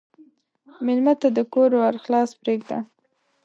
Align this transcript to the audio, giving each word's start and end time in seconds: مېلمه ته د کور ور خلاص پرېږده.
مېلمه 0.85 1.13
ته 1.21 1.27
د 1.37 1.39
کور 1.53 1.71
ور 1.79 1.95
خلاص 2.03 2.29
پرېږده. 2.41 2.77